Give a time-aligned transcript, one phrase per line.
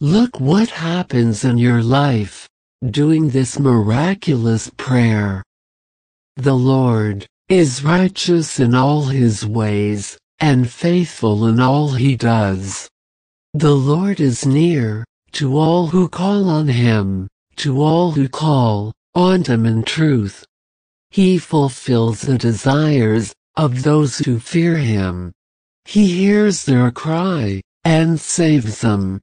[0.00, 2.46] look what happens in your life,
[2.90, 5.42] doing this miraculous prayer.
[6.36, 12.90] The Lord is righteous in all his ways, and faithful in all he does.
[13.54, 17.26] The Lord is near, to all who call on him,
[17.56, 20.44] to all who call on him in truth.
[21.10, 25.32] He fulfills the desires of those who fear him.
[25.86, 29.22] He hears their cry and saves them.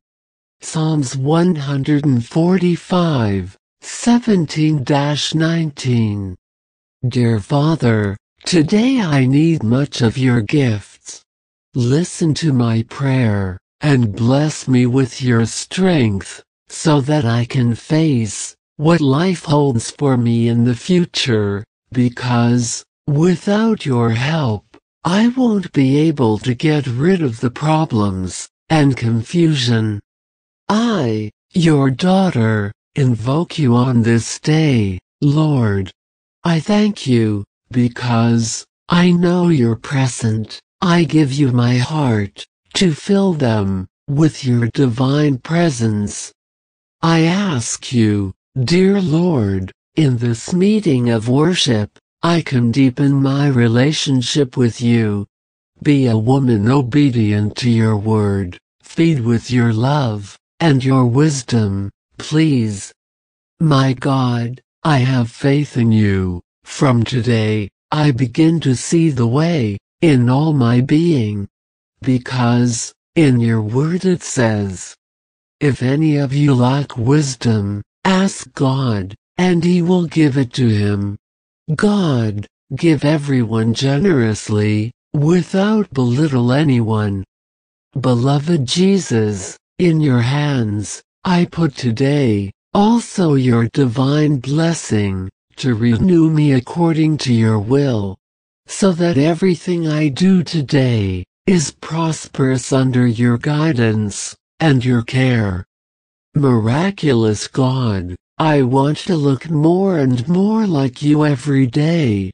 [0.66, 6.36] Psalms 145, 17-19
[7.06, 11.22] Dear Father, today I need much of your gifts.
[11.76, 18.56] Listen to my prayer, and bless me with your strength, so that I can face
[18.78, 25.98] what life holds for me in the future, because, without your help, I won't be
[25.98, 30.00] able to get rid of the problems and confusion.
[30.70, 35.92] I, your daughter, invoke you on this day, Lord.
[36.44, 40.60] I thank you, because I know you're present.
[40.82, 46.32] I give you my heart, to fill them with your divine presence.
[47.02, 54.56] I ask you, dear Lord, in this meeting of worship, I can deepen my relationship
[54.56, 55.28] with you.
[55.82, 62.94] Be a woman obedient to your word, feed with your love and your wisdom, please.
[63.60, 66.42] My God, I have faith in you.
[66.64, 71.50] From today, I begin to see the way, in all my being.
[72.02, 74.96] Because, in your word it says,
[75.60, 81.18] If any of you lack wisdom, ask God, and he will give it to him.
[81.76, 87.26] God, give everyone generously, without belittle anyone.
[88.00, 96.54] Beloved Jesus, in your hands, I put today, also your divine blessing, to renew me
[96.54, 98.18] according to your will,
[98.68, 105.66] so that everything I do today is prosperous under your guidance and your care.
[106.36, 112.32] Miraculous God, I want to look more and more like you every day.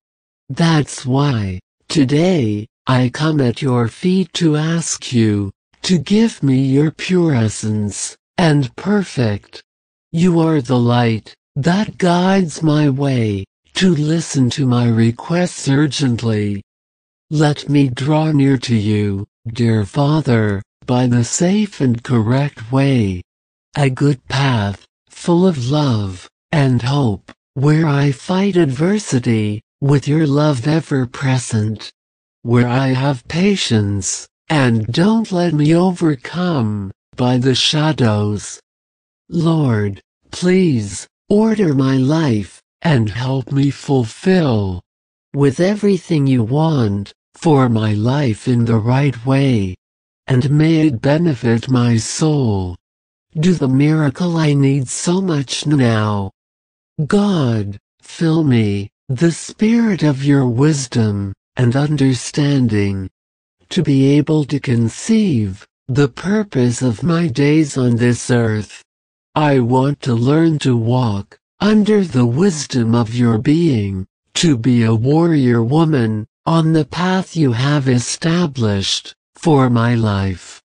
[0.49, 5.51] That's why, today, I come at your feet to ask you
[5.83, 9.63] to give me your pure essence and perfect.
[10.11, 16.61] You are the light that guides my way, to listen to my requests urgently.
[17.29, 23.21] Let me draw near to you, dear Father, by the safe and correct way.
[23.75, 30.67] A good path, full of love and hope, where I fight adversity, with your love
[30.67, 31.91] ever present.
[32.41, 38.59] Where I have patience, and don't let me overcome, by the shadows.
[39.29, 40.01] Lord,
[40.31, 44.81] please, Order my life, and help me fulfill
[45.31, 49.75] with everything you want for my life in the right way,
[50.25, 52.75] and may it benefit my soul.
[53.39, 56.31] Do the miracle I need so much now.
[57.05, 63.07] God, fill me, the spirit of your wisdom and understanding,
[63.69, 68.83] to be able to conceive the purpose of my days on this earth.
[69.35, 74.95] I want to learn to walk under the wisdom of your being, to be a
[74.95, 80.61] warrior woman on the path you have established for my life.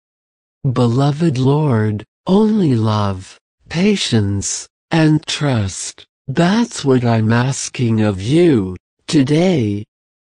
[0.71, 3.37] Beloved Lord, only love,
[3.69, 6.05] patience, and trust.
[6.27, 8.77] That's what I'm asking of you
[9.07, 9.83] today.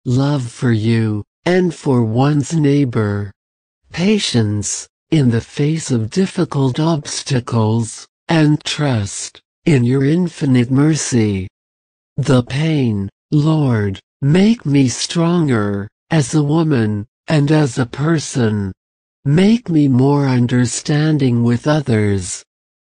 [0.04, 3.32] Love for you and for one's neighbor.
[3.90, 11.48] Patience in the face of difficult obstacles and trust in your infinite mercy.
[12.16, 18.72] The pain, Lord, make me stronger as a woman and as a person.
[19.24, 22.44] Make me more understanding with others.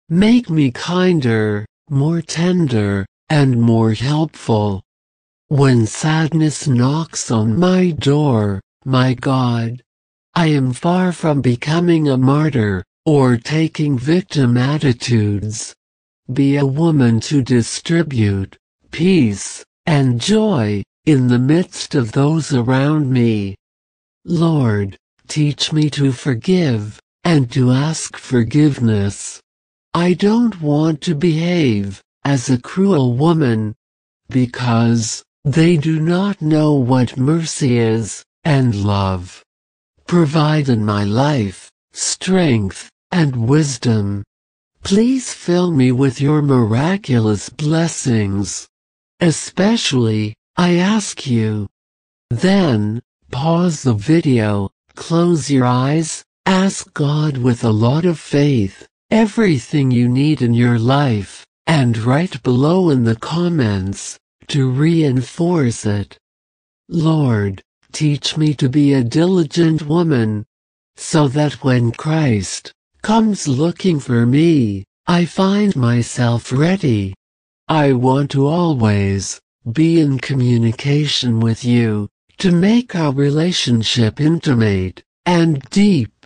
[0.10, 4.84] Make me kinder, more tender, and more helpful.
[5.50, 9.84] When sadness knocks on my door, my God,
[10.34, 15.76] I am far from becoming a martyr, or taking victim attitudes.
[16.34, 18.58] Be a woman to distribute
[18.90, 23.56] peace and joy in the midst of those around me.
[24.24, 24.98] Lord,
[25.28, 29.42] teach me to forgive and to ask forgiveness.
[29.94, 33.76] I don't want to behave as a cruel woman
[34.30, 39.46] because they do not know what mercy is and love.
[40.06, 44.24] Provide in my life strength and wisdom
[44.86, 48.68] Please fill me with your miraculous blessings.
[49.20, 51.68] Especially, I ask you.
[52.30, 53.02] Then,
[53.32, 60.08] pause the video, close your eyes, ask God with a lot of faith, everything you
[60.08, 64.20] need in your life, and write below in the comments,
[64.50, 66.18] to reinforce it.
[66.90, 67.62] Lord,
[67.92, 70.46] teach me to be a diligent woman,
[70.96, 72.72] so that when Christ
[73.02, 77.14] comes looking for me, I find myself ready.
[77.68, 79.40] I want to always
[79.72, 82.08] be in communication with you,
[82.38, 86.26] to make our relationship intimate and deep.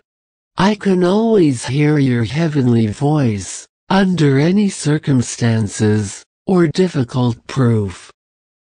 [0.57, 8.11] I can always hear your heavenly voice, under any circumstances, or difficult proof.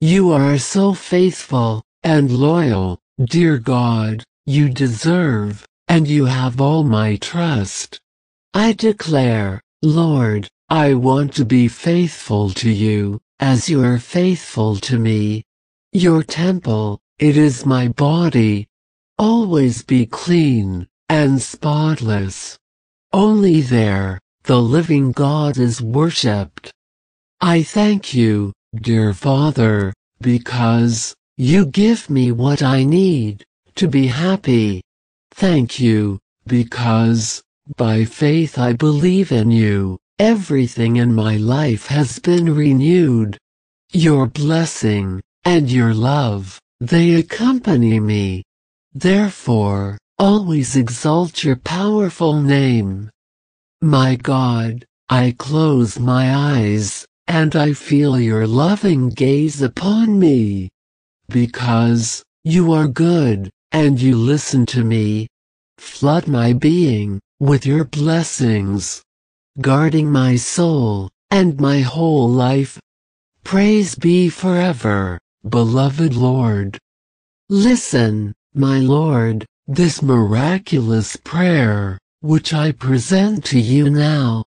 [0.01, 7.17] You are so faithful and loyal, dear God, you deserve and you have all my
[7.17, 7.99] trust.
[8.55, 14.97] I declare, Lord, I want to be faithful to you, as you are faithful to
[14.97, 15.43] me.
[15.93, 18.65] Your temple, it is my body.
[19.19, 22.57] Always be clean and spotless.
[23.13, 26.73] Only there, the living God is worshipped.
[27.41, 33.45] I thank you, dear Father, because you give me what I need
[33.75, 34.81] to be happy.
[35.31, 37.41] Thank you, because,
[37.77, 43.37] by faith I believe in you, everything in my life has been renewed.
[43.93, 48.43] Your blessing, and your love, they accompany me.
[48.93, 53.09] Therefore, always exalt your powerful name.
[53.81, 60.69] My God, I close my eyes, and I feel your loving gaze upon me.
[61.27, 65.27] Because, you are good, and you listen to me.
[65.77, 69.03] Flood my being with your blessings,
[69.61, 72.79] guarding my soul and my whole life.
[73.43, 76.79] Praise be forever, beloved Lord.
[77.47, 84.43] Listen, my Lord, this miraculous prayer, which I present to you now,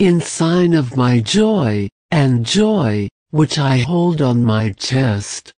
[0.00, 5.52] in sign of my joy, and joy, which I hold on my chest,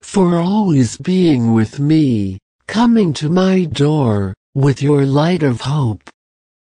[0.00, 6.08] for always being with me coming to my door with your light of hope.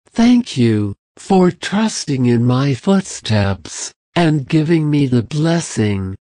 [0.07, 6.15] Thank you for trusting in my footsteps and giving me the blessing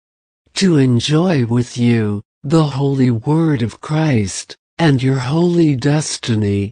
[0.55, 6.71] to enjoy with you the holy word of Christ and your holy destiny.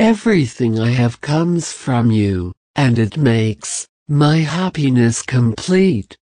[0.00, 6.16] Everything I have comes from you, and it makes my happiness complete.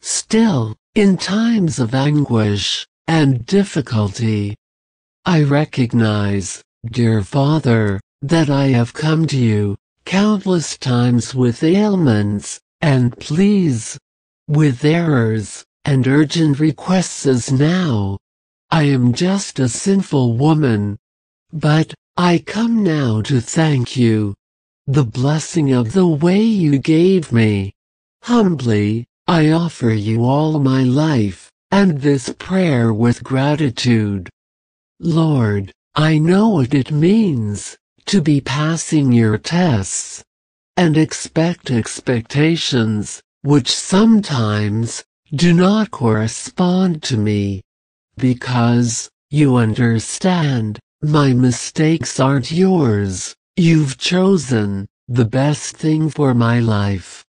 [0.00, 4.56] Still, in times of anguish and difficulty,
[5.26, 13.18] I recognize, dear Father, that I have come to you countless times with ailments and
[13.18, 13.98] pleas,
[14.48, 18.16] with errors and urgent requests as now.
[18.70, 20.96] I am just a sinful woman.
[21.52, 24.34] But I come now to thank you.
[24.88, 27.74] The blessing of the way you gave me.
[28.22, 34.30] Humbly, I offer you all my life, and this prayer with gratitude.
[35.00, 40.22] Lord, I know what it means to be passing your tests
[40.76, 45.02] and expect expectations which sometimes
[45.34, 47.60] do not correspond to me
[48.16, 53.34] because you understand my mistakes aren't yours.
[53.58, 57.24] You've chosen the best thing for my life.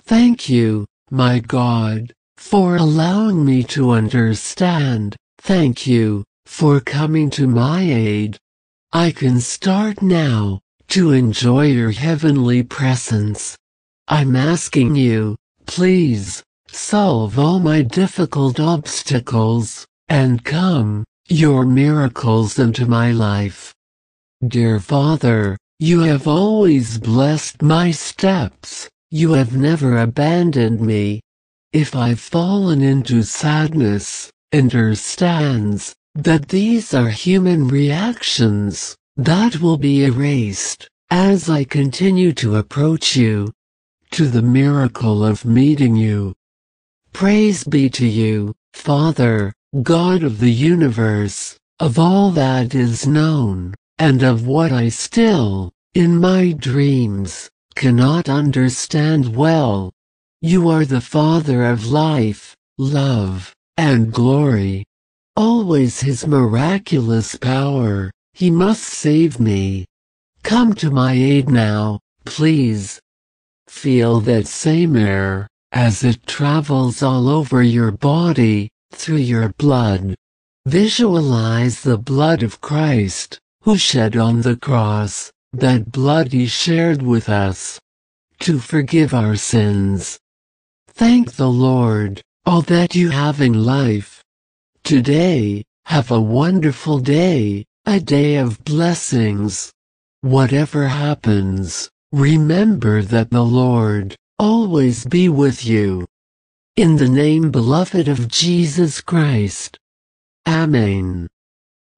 [0.00, 5.14] Thank you, my God, for allowing me to understand.
[5.38, 8.38] Thank you for coming to my aid.
[8.92, 13.56] I can start now to enjoy your heavenly presence.
[14.08, 23.12] I'm asking you, please, solve all my difficult obstacles, and come, your miracles into my
[23.12, 23.72] life.
[24.46, 31.20] Dear Father, you have always blessed my steps, you have never abandoned me.
[31.72, 40.88] If I've fallen into sadness, understands, that these are human reactions that will be erased
[41.08, 43.52] as I continue to approach you
[44.10, 46.34] to the miracle of meeting you.
[47.12, 49.52] Praise be to you, Father,
[49.84, 56.18] God of the universe, of all that is known, and of what I still, in
[56.18, 59.92] my dreams, cannot understand well.
[60.40, 64.84] You are the Father of life, love, and glory.
[65.36, 69.84] Always his miraculous power, he must save me.
[70.42, 73.00] Come to my aid now, please.
[73.68, 80.16] Feel that same air, as it travels all over your body, through your blood.
[80.66, 87.28] Visualize the blood of Christ, who shed on the cross, that blood he shared with
[87.28, 87.78] us,
[88.40, 90.18] to forgive our sins.
[90.88, 94.22] Thank the Lord, all that you have in life.
[94.82, 99.72] Today, have a wonderful day, a day of blessings.
[100.22, 106.06] Whatever happens, remember that the Lord always be with you.
[106.74, 109.78] In the name beloved of Jesus Christ.
[110.48, 111.28] Amen.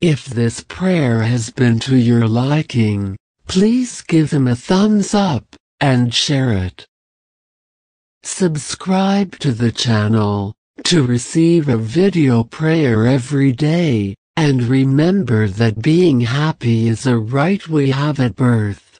[0.06, 3.16] If this prayer has been to your liking,
[3.48, 6.86] please give him a thumbs up and share it.
[8.22, 10.52] Subscribe to the channel
[10.92, 17.66] to receive a video prayer every day, and remember that being happy is a right
[17.66, 18.93] we have at birth.